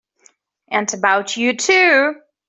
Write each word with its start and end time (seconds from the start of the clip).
And 0.69 0.91
about 0.95 1.37
you 1.37 1.55
too! 1.55 2.15